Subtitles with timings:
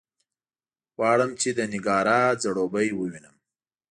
[0.95, 3.35] غواړم چې د نېګارا ځړوبی ووینم.